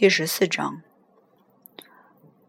[0.00, 0.80] 第十四章，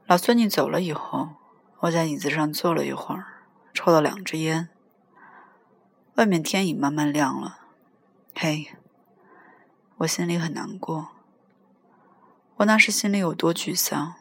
[0.05, 1.31] 老孙女走了以后，
[1.80, 3.26] 我在椅子上坐了一会儿，
[3.74, 4.70] 抽了两支烟。
[6.16, 7.60] 外面天已慢慢亮了，
[8.34, 8.72] 嘿，
[9.98, 11.10] 我心里很难过。
[12.56, 14.13] 我那时心里有多沮丧，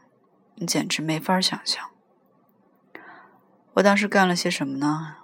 [0.57, 1.89] 你简直没法想象。
[3.75, 5.19] 我当时干了些什么呢？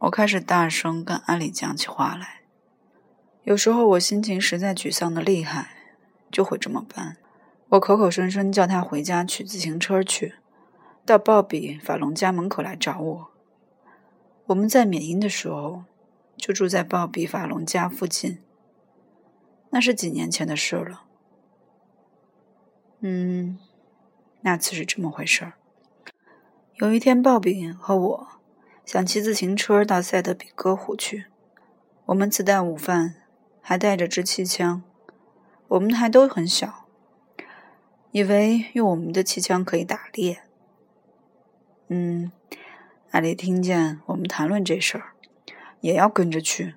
[0.00, 2.42] 我开始大声跟安里讲起话来。
[3.44, 5.70] 有时候我心情实在沮丧的厉害。
[6.34, 7.16] 就会这么办。
[7.68, 10.34] 我口口声声叫他回家取自行车去，
[11.06, 13.30] 到鲍比法隆家门口来找我。
[14.46, 15.84] 我们在缅因的时候，
[16.36, 18.40] 就住在鲍比法隆家附近。
[19.70, 21.04] 那是几年前的事了。
[22.98, 23.56] 嗯，
[24.40, 25.52] 那次是这么回事儿。
[26.74, 28.28] 有一天，鲍比和我
[28.84, 31.26] 想骑自行车到塞德比戈湖去。
[32.06, 33.14] 我们自带午饭，
[33.60, 34.82] 还带着支气枪。
[35.74, 36.86] 我们还都很小，
[38.12, 40.44] 以为用我们的气枪可以打猎。
[41.88, 42.30] 嗯，
[43.10, 45.14] 艾丽听见我们谈论这事儿，
[45.80, 46.76] 也要跟着去。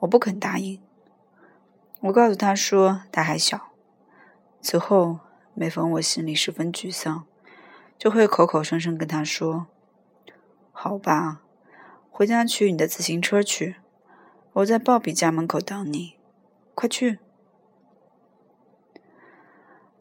[0.00, 0.82] 我不肯答应。
[2.00, 3.72] 我告诉他说他还小。
[4.60, 5.20] 此后，
[5.54, 7.24] 每逢我心里十分沮丧，
[7.96, 9.68] 就会口口声声跟他说
[10.72, 11.40] ：“好吧，
[12.10, 13.76] 回家取你的自行车去，
[14.52, 16.16] 我在鲍比家门口等你，
[16.74, 17.20] 快去。”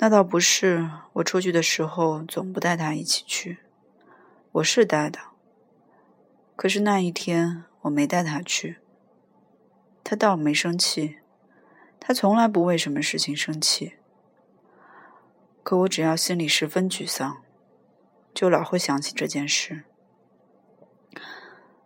[0.02, 3.60] 那倒不是，我出去的时候总不带他一起去。
[4.54, 5.20] 我是带的，
[6.56, 8.78] 可是那一天我没带他去。
[10.02, 11.18] 他倒没生气，
[12.00, 13.98] 他从来不为什么事情生气。
[15.64, 17.42] 可我只要心里十分沮丧，
[18.34, 19.84] 就老会想起这件事。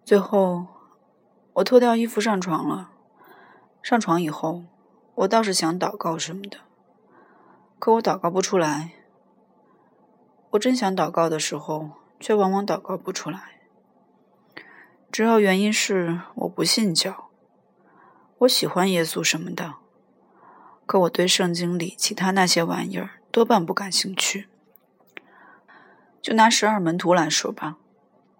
[0.05, 0.67] 最后，
[1.53, 2.91] 我脱掉衣服上床了。
[3.81, 4.65] 上床以后，
[5.15, 6.59] 我倒是想祷告什么的。
[7.83, 8.93] 可我祷告不出来。
[10.51, 13.59] 我真想祷告的时候，却往往祷告不出来。
[15.11, 17.29] 主要原因是我不信教。
[18.37, 19.73] 我喜欢耶稣什么的，
[20.85, 24.47] 可我对圣经里其他那些玩意儿多半不感兴趣。
[26.21, 27.75] 就拿十二门徒来说吧，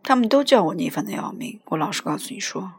[0.01, 1.59] 他们都叫我逆反的要命。
[1.65, 2.75] 我老实告诉你说，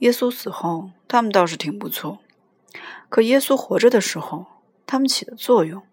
[0.00, 2.18] 耶稣死后，他们倒是挺不错。
[3.08, 4.44] 可耶稣活着的时候，
[4.90, 5.84] 他们起的作用，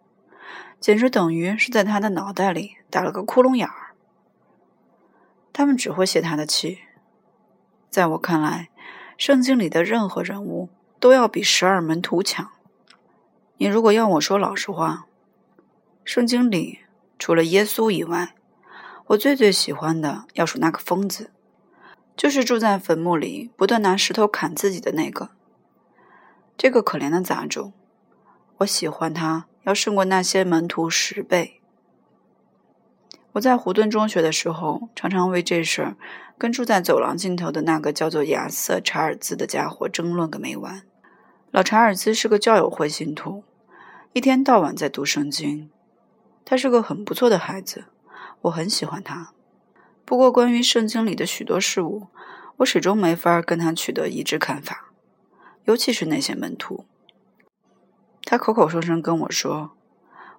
[0.79, 3.93] 简直等于是在他的脑袋里打了个窟窿眼儿。
[5.53, 6.79] 他们只会泄他的气。
[7.91, 8.69] 在我看来，
[9.15, 10.69] 圣经里的任何人物
[10.99, 12.49] 都要比十二门徒强。
[13.57, 15.05] 你如果要我说老实话，
[16.03, 16.79] 圣经里
[17.19, 18.33] 除了耶稣以外，
[19.09, 21.29] 我最最喜欢的要数那个疯子，
[22.15, 25.29] 就是住在坟墓里不断拿石头砍自己的那个。
[26.57, 27.73] 这个可怜的杂种。
[28.59, 31.61] 我喜欢他，要胜过那些门徒十倍。
[33.33, 35.95] 我在胡顿中学的时候，常常为这事儿
[36.39, 40.81] 跟住在走廊尽头的那个叫做亚瑟·查尔兹的家伙争论个没完。
[41.51, 43.43] 老查尔兹是个教友会信徒，
[44.13, 45.69] 一天到晚在读圣经。
[46.43, 47.85] 他是个很不错的孩子，
[48.41, 49.33] 我很喜欢他。
[50.03, 52.07] 不过，关于圣经里的许多事物，
[52.57, 54.91] 我始终没法跟他取得一致看法，
[55.65, 56.85] 尤其是那些门徒。
[58.29, 59.71] 他口口声声跟我说：“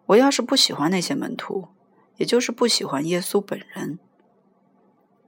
[0.04, 1.68] 我要是不喜欢那些门徒，
[2.18, 3.98] 也就是不喜欢耶稣本人。”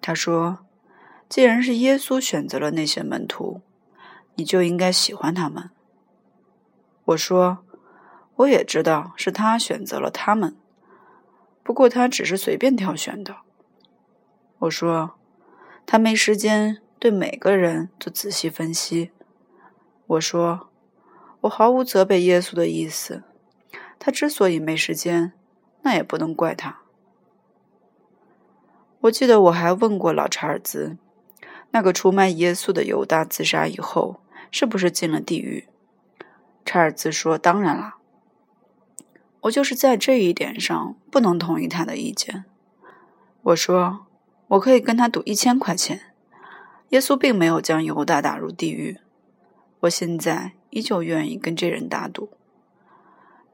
[0.03, 0.59] 他说
[1.26, 3.62] ：“既然是耶稣选择了那些门徒，
[4.34, 5.70] 你就应该喜欢他们。”
[7.06, 7.65] 我说
[8.37, 10.54] ：“我也知道是他选择了他们，
[11.62, 13.38] 不过他只是随便挑选的。”
[14.60, 15.15] 我说
[15.87, 19.12] ：“他没时间对每个人做仔细分析。”
[20.09, 20.69] 我说。
[21.43, 23.23] 我毫无责备耶稣的意思，
[23.99, 25.33] 他之所以没时间，
[25.83, 26.81] 那也不能怪他。
[29.01, 30.99] 我记得我还问过老查尔兹，
[31.71, 35.67] 那个出卖耶稣的犹大自杀以后，是不是进了地狱？
[36.67, 37.97] 查尔兹说：“当然啦。”
[39.44, 42.44] 我就是在这一点上不能同意他的意见。
[43.41, 44.06] 我说
[44.49, 46.12] ：“我可以跟他赌一千块钱，
[46.91, 48.99] 耶稣并没有将犹大打入地狱。”
[49.81, 50.53] 我现在。
[50.73, 52.31] 依旧愿意跟这人打赌，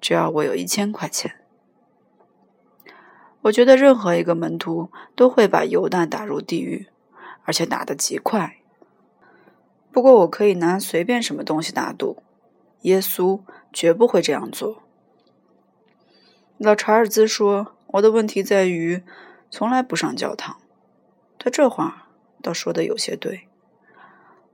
[0.02, 1.36] 只要我有一千块钱。
[3.40, 6.88] 我觉得任何一个门徒都会把犹大打入地狱，
[7.44, 8.58] 而且打得极快。
[9.90, 12.22] 不过我可以拿随便什么东西打赌，
[12.82, 13.40] 耶稣
[13.72, 14.82] 绝不会这样做。
[16.58, 19.02] 老查尔兹说：“我的问题在于
[19.48, 20.58] 从来不上教堂。”
[21.40, 22.08] 他这话
[22.42, 23.48] 倒说的有些对，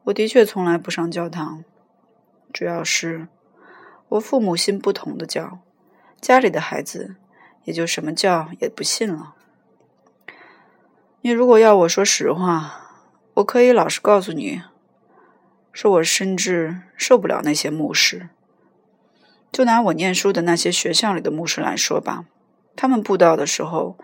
[0.04, 1.64] 我的确从来不上教堂。
[2.52, 3.28] 主要是，
[4.08, 5.60] 我父母信不同的教，
[6.20, 7.16] 家里的孩子
[7.64, 9.34] 也就什么教也不信了。
[11.20, 14.62] 你如果要我说实话，我可以老实告诉你，
[15.72, 18.28] 说我甚至受不了那些牧师。
[19.52, 22.24] 就拿我念书的那些学校里的牧师来说吧，
[22.74, 23.96] 他们布道的时候，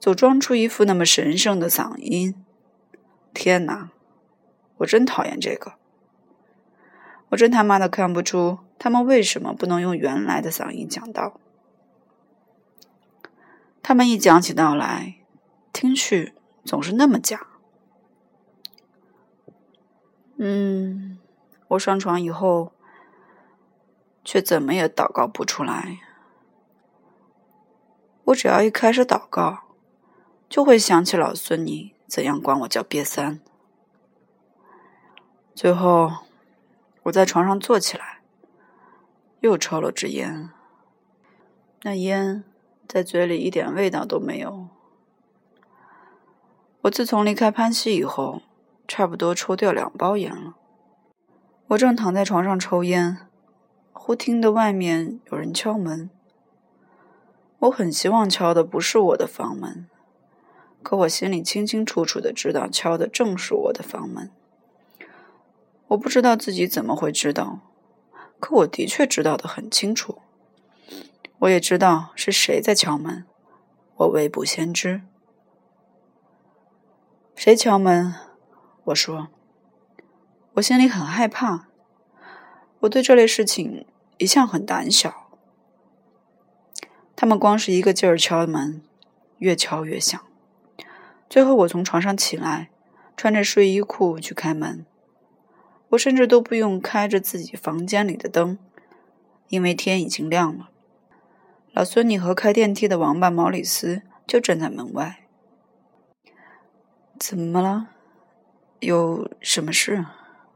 [0.00, 2.34] 总装出一副那么神圣的嗓音。
[3.32, 3.90] 天哪，
[4.78, 5.74] 我真讨厌这个！
[7.30, 11.40] 我真他妈的看不出他们为什么不能用原来的嗓音讲道。
[13.82, 15.16] 他们一讲起道来，
[15.72, 16.34] 听去。
[16.64, 17.46] 总是那么假。
[20.36, 21.18] 嗯，
[21.68, 22.72] 我上床以后，
[24.24, 25.98] 却怎么也祷告不出来。
[28.24, 29.64] 我只要一开始祷告，
[30.48, 33.40] 就会想起老孙你怎样管我叫瘪三。
[35.54, 36.10] 最后，
[37.04, 38.20] 我在床上坐起来，
[39.38, 40.50] 又抽了支烟。
[41.82, 42.42] 那烟
[42.88, 44.66] 在嘴里一点味道都没有。
[46.82, 48.42] 我自从离开潘西以后，
[48.88, 50.56] 差不多抽掉两包烟了。
[51.68, 53.18] 我正躺在床上抽烟，
[53.92, 56.10] 忽听得外面有人敲门。
[57.60, 59.88] 我很希望敲的不是我的房门，
[60.82, 64.30] 可我心里清清楚楚的知道，敲的正是我的房门。
[65.94, 67.60] 我不知道自己怎么会知道，
[68.40, 70.18] 可我的确知道的很清楚。
[71.40, 73.24] 我也知道是谁在敲门，
[73.96, 75.02] 我未卜先知。
[77.36, 78.14] 谁敲门？
[78.84, 79.28] 我说，
[80.54, 81.68] 我心里很害怕。
[82.80, 83.86] 我对这类事情
[84.18, 85.28] 一向很胆小。
[87.16, 88.82] 他们光是一个劲儿敲门，
[89.38, 90.20] 越敲越响。
[91.30, 92.70] 最后，我从床上起来，
[93.16, 94.84] 穿着睡衣裤去开门。
[95.94, 98.58] 我甚至都不用开着自己房间里的灯，
[99.48, 100.70] 因为天已经亮了。
[101.72, 105.26] 老孙女和开电梯的王八毛里斯就站在门外。
[107.18, 107.90] 怎么了？
[108.80, 110.04] 有什么事？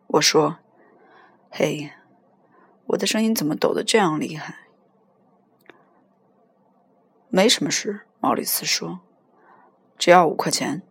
[0.09, 0.59] 我说
[1.51, 1.91] ：“嘿，
[2.87, 4.57] 我的声音怎么抖得这样厉害？”
[7.31, 9.01] 没什么事，毛里斯说
[9.99, 10.83] ：“只要五块钱。”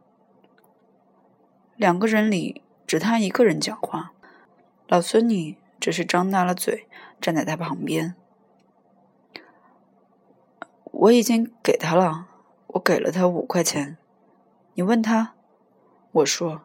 [1.75, 4.13] 两个人里只他一个人讲话，
[4.87, 6.87] 老孙女只是张大了嘴，
[7.19, 8.15] 站在他旁边。
[10.85, 12.27] 我已经给他了，
[12.67, 13.97] 我给了他五块钱。
[14.73, 15.33] 你问他。
[16.13, 16.61] 我说：“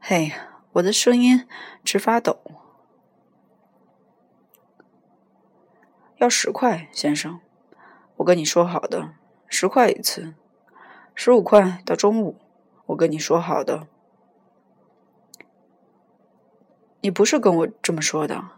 [0.00, 0.32] 嘿，
[0.72, 1.46] 我的声音
[1.84, 2.40] 直发抖。
[6.16, 7.40] 要十块，先生，
[8.16, 9.12] 我跟你说好的，
[9.46, 10.34] 十块一次，
[11.14, 12.36] 十五块到中午，
[12.86, 13.86] 我跟你说好的。
[17.06, 18.48] 你不是跟我这么说的？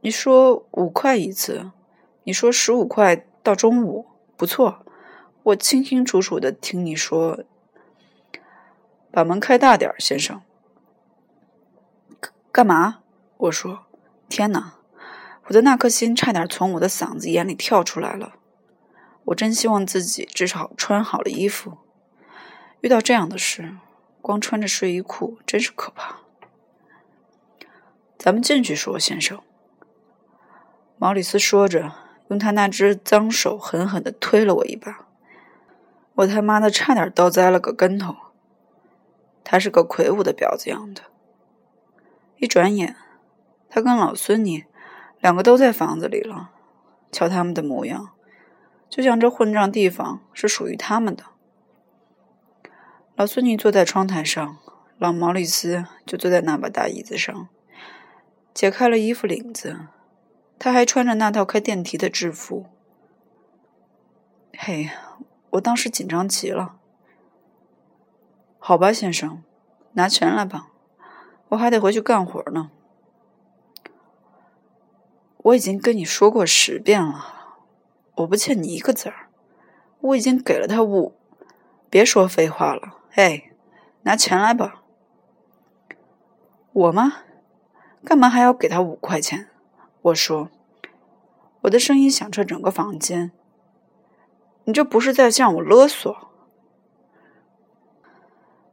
[0.00, 1.70] 你说五块一次，
[2.24, 4.06] 你说十五块到中午，
[4.36, 4.84] 不错，
[5.44, 7.44] 我清清楚楚的听你说。”
[9.12, 10.42] 把门开大点先生。
[12.50, 12.98] 干嘛？
[13.36, 13.86] 我说
[14.28, 14.74] ：“天哪，
[15.44, 18.34] 我的那颗心差点从我的嗓子眼里跳出来了。
[19.26, 21.78] 我真希望自己至少穿好了衣服。
[22.80, 23.76] 遇到这样的事，
[24.20, 26.16] 光穿着睡衣裤真是可怕。”
[28.24, 29.42] 咱们进去说，先生。
[30.96, 31.92] 毛里斯说着，
[32.28, 35.06] 用他那只脏手狠狠的推了我一把。
[36.14, 38.16] 我他妈的差点倒栽了个跟头。
[39.44, 41.02] 他是个魁梧的婊子样的。
[42.38, 42.96] 一转眼，
[43.68, 44.64] 他跟老孙女
[45.20, 46.52] 两个都在房子里了。
[47.12, 48.12] 瞧他们的模样，
[48.88, 51.24] 就像这混账地方是属于他们的。
[53.16, 54.56] 老孙女坐在窗台上，
[54.96, 57.48] 老毛里斯就坐在那把大椅子上，
[58.54, 59.88] 解开了衣服领子。
[60.58, 62.66] 他还穿着那套开电梯的制服。
[64.56, 64.88] 嘿，
[65.50, 66.76] 我当时紧张极了。
[68.58, 69.42] 好吧，先生，
[69.92, 70.68] 拿钱来吧，
[71.48, 72.70] 我还得回去干活呢。
[75.38, 77.58] 我已经跟你说过十遍了，
[78.14, 79.28] 我不欠你一个子儿，
[80.00, 81.14] 我已经给了他五。
[81.90, 83.52] 别说废话了，嘿，
[84.02, 84.82] 拿钱来吧。
[86.72, 87.12] 我吗？
[88.04, 89.48] 干嘛还要给他五块钱？
[90.02, 90.50] 我说，
[91.62, 93.32] 我的声音响彻整个房间。
[94.64, 96.14] 你这不是在向我勒索？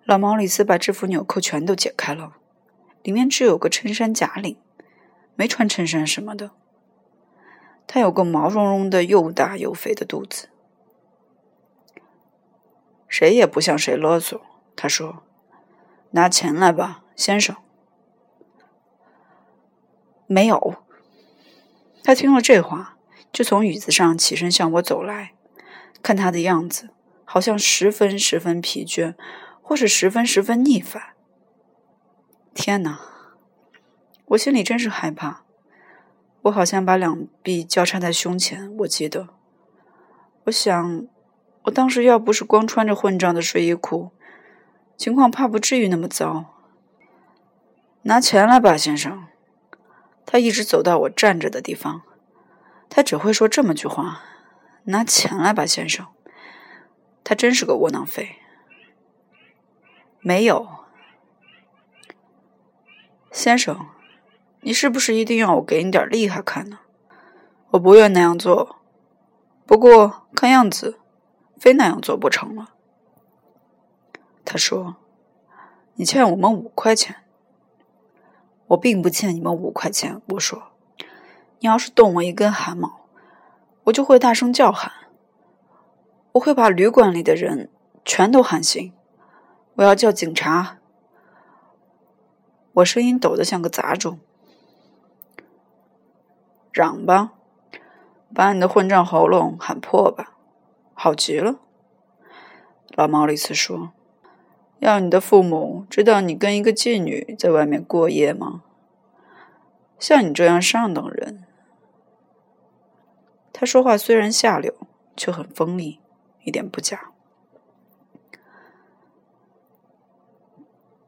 [0.03, 2.33] 老毛里斯把制服纽扣全都解开了，
[3.03, 4.57] 里面只有个衬衫假领，
[5.35, 6.51] 没穿衬衫什么的。
[7.87, 10.49] 他有个毛茸茸的又大又肥的肚子。
[13.07, 14.39] 谁也不向谁勒索，
[14.75, 15.23] 他说
[16.11, 17.55] ：“拿钱来吧，先生。”
[20.31, 20.75] 没有。
[22.05, 22.97] 他听了这话，
[23.33, 25.33] 就从椅子上起身向我走来，
[26.01, 26.91] 看他的样子，
[27.25, 29.15] 好像十分十分疲倦，
[29.61, 31.01] 或是十分十分逆反。
[32.53, 32.99] 天哪！
[34.27, 35.43] 我心里真是害怕。
[36.43, 38.73] 我好像把两臂交叉在胸前。
[38.77, 39.27] 我记得，
[40.45, 41.07] 我想，
[41.63, 44.11] 我当时要不是光穿着混账的睡衣裤，
[44.95, 46.45] 情况怕不至于那么糟。
[48.03, 49.27] 拿钱来吧，先生。
[50.25, 52.03] 他一直走到我站着的地方，
[52.89, 54.23] 他只会说这么句话
[54.85, 56.07] ：“拿钱来吧，先生。”
[57.23, 58.37] 他真是个窝囊废。
[60.19, 60.67] 没有，
[63.31, 63.87] 先生，
[64.61, 66.79] 你是不是一定要我给你点厉害看呢？
[67.71, 68.77] 我不愿那样做，
[69.65, 70.99] 不过看样子，
[71.57, 72.73] 非那样做不成了。
[74.43, 74.97] 他说
[75.95, 77.23] ：“你欠我们五块钱。”
[78.71, 80.21] 我并不欠你们五块钱。
[80.29, 80.71] 我说
[81.59, 83.01] ：“你要是动我一根汗毛，
[83.85, 84.91] 我就会大声叫喊，
[86.33, 87.69] 我会把旅馆里的人
[88.05, 88.93] 全都喊醒，
[89.75, 90.77] 我要叫警察。”
[92.75, 94.19] 我声音抖得像个杂种。
[96.71, 97.33] 嚷吧，
[98.33, 100.37] 把你的混账喉咙喊破吧，
[100.93, 101.59] 好极了。
[102.95, 103.91] 老毛里斯说。
[104.81, 108.63] 要你的父母知道你跟一个妓女在外面过夜吗？
[109.99, 111.43] 像你这样上等人，
[113.53, 114.73] 他说话虽然下流，
[115.15, 115.99] 却很锋利，
[116.43, 117.11] 一点不假。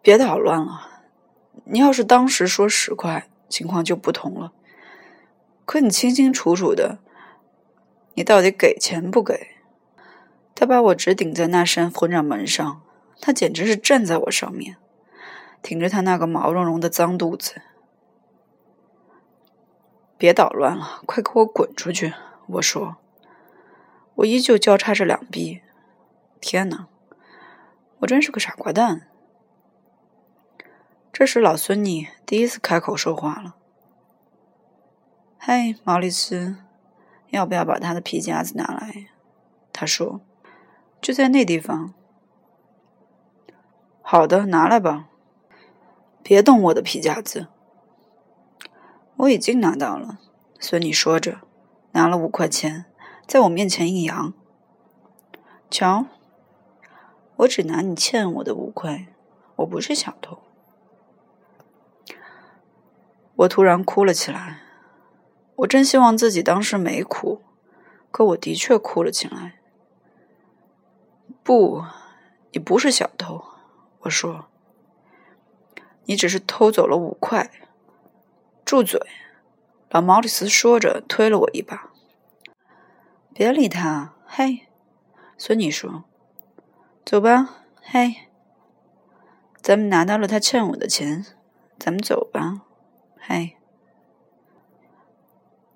[0.03, 1.01] 别捣乱了，
[1.63, 4.53] 你要是当时说十块，情况就不同了。
[5.65, 6.99] 可你清清楚楚的，
[8.13, 9.47] 你到底给钱不给？
[10.53, 12.82] 他把我直顶在那扇混账门上。
[13.25, 14.75] 他简直是站在我上面，
[15.61, 17.61] 挺着他那个毛茸茸的脏肚子。
[20.17, 22.13] 别捣乱了，快给我滚出去！
[22.47, 22.97] 我说，
[24.15, 25.61] 我依旧交叉着两臂。
[26.41, 26.89] 天哪，
[27.99, 29.07] 我真是个傻瓜蛋。
[31.13, 33.55] 这时，老孙女第一次开口说话了
[35.39, 36.57] ：“嗨，毛里斯，
[37.29, 39.07] 要不要把他的皮夹子拿来？”
[39.71, 40.19] 他说
[40.99, 41.93] ：“就在那地方。”
[44.05, 45.07] 好的，拿来吧。
[46.21, 47.47] 别动我的皮夹子。
[49.15, 50.19] 我已经拿到了。
[50.59, 51.39] 孙女说着，
[51.93, 52.85] 拿了五块钱，
[53.25, 54.33] 在我面前一扬。
[55.71, 56.05] 瞧，
[57.37, 59.07] 我只拿你欠我的五块，
[59.55, 60.39] 我不是小偷。
[63.35, 64.59] 我突然哭了起来。
[65.55, 67.41] 我真希望自己当时没哭，
[68.11, 69.59] 可我的确哭了起来。
[71.41, 71.83] 不，
[72.51, 73.52] 你不是小偷。
[74.03, 74.45] 我说
[76.05, 77.51] ：“你只是偷走了五块。”
[78.65, 78.99] 住嘴！
[79.89, 81.91] 老毛里斯说着，推了我一把。
[83.33, 84.67] 别理他，嘿。
[85.37, 86.05] 孙女说
[87.05, 88.29] ：“走吧，嘿。
[89.61, 91.25] 咱们拿到了他欠我的钱，
[91.77, 92.61] 咱们走吧，
[93.19, 93.57] 嘿。”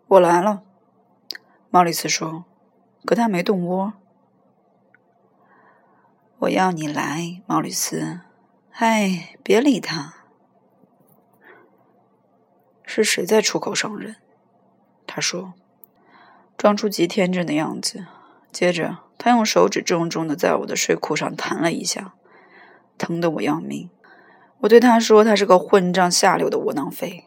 [0.08, 0.64] 我来了，
[1.70, 2.46] 毛里斯说，
[3.06, 3.94] 可他没动窝。
[6.42, 8.20] 我要你来，毛里斯。
[8.70, 10.14] 嗨，别理他。
[12.84, 14.18] 是谁在出口伤人？
[15.08, 15.56] 他说，
[16.56, 18.06] 装出极天真的样子。
[18.52, 22.14] 接着，他用手指重重的在我的睡裤上弹了一下，
[23.00, 23.90] 疼得我要命。
[24.60, 27.26] 我对他说：“他是个混账下流的窝囊废。”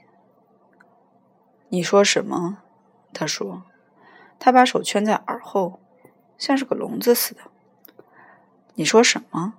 [1.71, 2.59] 你说什么？
[3.12, 3.64] 他说。
[4.38, 5.81] 他把手圈在耳后，
[6.38, 7.43] 像是个聋子似的。
[8.81, 9.53] 你说什么？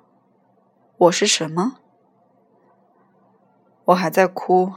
[0.97, 1.75] 我是什么？
[3.85, 4.73] 我还在哭。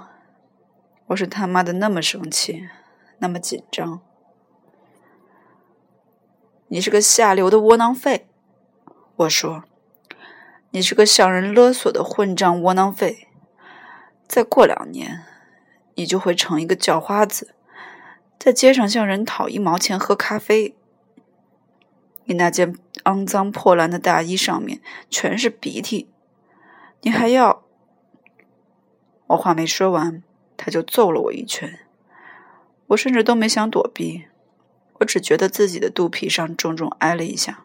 [1.07, 2.69] 我是他妈的那么生气，
[3.21, 4.03] 那么紧张。
[6.69, 8.29] 你是个下流的窝囊废。
[9.17, 9.65] 我说，
[10.73, 13.29] 你是个向人勒索的混账窝囊废。
[14.29, 15.23] 再过两年，
[15.95, 17.55] 你就会成一个叫花子，
[18.39, 20.77] 在街上向人讨一毛钱喝咖啡。
[22.25, 26.11] 你那件肮脏破烂的大衣上面全是鼻涕，
[27.03, 27.63] 你还要……
[29.29, 30.23] 我话没说完，
[30.57, 31.81] 他就揍了我一拳。
[32.89, 34.27] 我甚至都没想躲避，
[35.01, 37.65] 我只觉得自己的肚皮上重重挨了一下。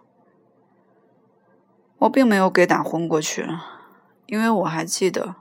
[2.00, 3.46] 我并没有给打昏过去，
[4.27, 5.36] 因为我还记得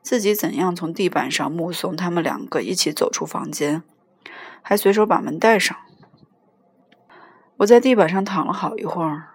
[0.00, 3.82] 自己怎样从地板上目送他们两个一起走出房间，
[4.62, 5.76] 还随手把门带上。
[7.56, 9.30] 我在地板上躺了好一会儿，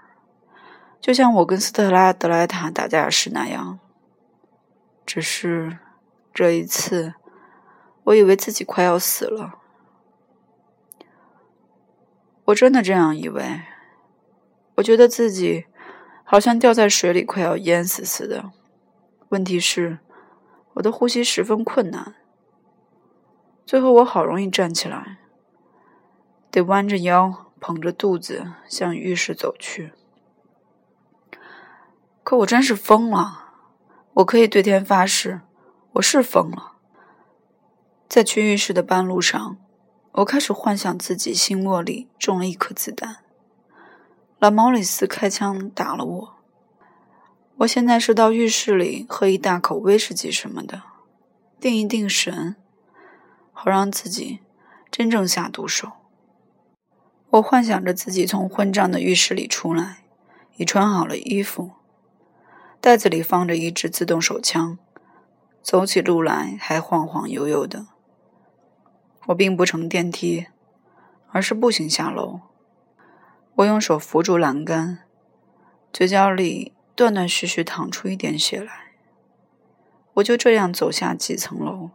[1.01, 3.79] 就像我跟斯特拉德莱塔打架时那样。
[5.03, 5.79] 只是
[6.33, 7.15] 这一次，
[8.03, 9.55] 我以为自己快要死了。
[12.45, 13.63] 我真的这样以为。
[14.75, 15.65] 我觉得自己
[16.23, 18.51] 好像掉在水里，快要淹死似的。
[19.29, 19.99] 问题是，
[20.75, 22.15] 我的呼吸十分困难。
[23.65, 25.17] 最后，我好容易站起来，
[26.49, 29.93] 得弯着腰，捧着肚子向浴室走去。
[32.23, 33.53] 可我真是疯了！
[34.13, 35.41] 我可以对天发誓，
[35.93, 36.73] 我是疯了。
[38.07, 39.57] 在去浴室的半路上，
[40.11, 43.17] 我开始幻想自己心窝里中了一颗子弹，
[44.37, 46.35] 老毛里斯开枪打了我。
[47.57, 50.83] 我现在是到浴室里喝一大口威士忌什么的，
[51.59, 52.55] 定一定神。
[53.51, 54.39] 好让自己
[54.89, 55.91] 真正下毒手。
[57.29, 60.03] 我幻想着自己从混账的浴室里出来，
[60.57, 61.71] 已穿好了衣服，
[62.81, 64.79] 袋子里放着一支自动手枪，
[65.61, 67.85] 走起路来还晃晃悠悠的。
[69.27, 70.47] 我并不乘电梯，
[71.29, 72.39] 而是步行下楼。
[73.53, 75.03] 我用手扶住栏杆，
[75.93, 78.93] 嘴角里断断续续淌出一点血来。
[80.15, 81.91] 我就这样走下几层楼。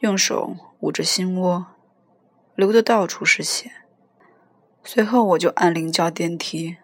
[0.00, 1.66] 用手捂着心窝，
[2.54, 3.72] 流的到处是血。
[4.84, 6.76] 随后我就按铃叫电梯。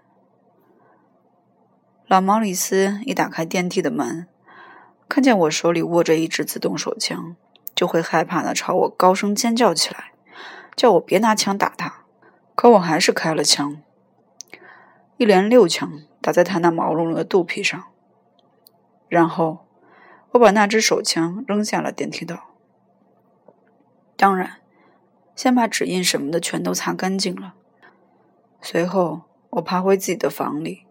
[2.14, 4.28] 老毛里斯一打开电梯的门，
[5.08, 7.34] 看见我手里握着一支自动手枪，
[7.74, 10.12] 就会害怕的朝我高声尖叫起来，
[10.76, 12.04] 叫我别拿枪打他。
[12.54, 13.82] 可我还是开了枪，
[15.16, 17.82] 一连六枪打在他那毛茸茸的肚皮上。
[19.08, 19.66] 然后
[20.30, 22.50] 我把那只手枪扔下了电梯道。
[24.16, 24.58] 当然，
[25.34, 27.54] 先把指印什么的全都擦干净了。
[28.62, 30.86] 随后，我爬回自己的房里，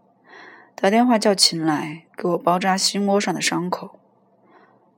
[0.75, 3.99] 打电话叫秦来给我包扎心窝上的伤口。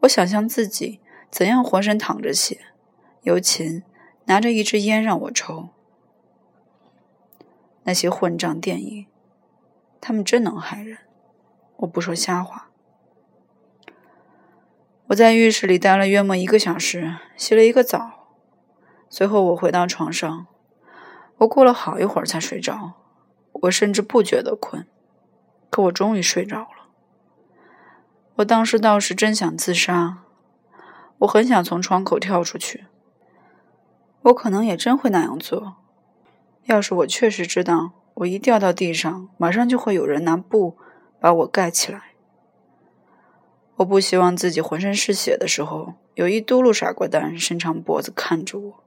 [0.01, 2.60] 我想象自己怎样浑身淌着血，
[3.22, 3.84] 由秦
[4.25, 5.70] 拿着一支烟让我抽。
[7.84, 9.05] 那些混账电影，
[10.02, 10.97] 他们真能害人。
[11.78, 12.69] 我不说瞎话。
[15.08, 18.30] 我在浴室里待了约莫一个小时，洗了一个澡。
[19.08, 20.47] 随后我回到床上，
[21.38, 22.93] 我过了好一会儿才睡着。
[23.52, 24.88] 我甚至不觉得困，
[25.69, 26.67] 可我终于睡着了。
[28.36, 30.19] 我当时倒是真想自杀，
[31.19, 32.86] 我很想从窗口跳出去。
[34.23, 35.75] 我可能也真会那样做，
[36.63, 40.78] 要是我确实知道，我一掉到地上，马上就会有人拿布
[41.19, 42.01] 把我盖起来。
[43.78, 48.85] 我不希望自己浑身是血的时候，有一嘟噜傻瓜蛋伸长脖子看着我。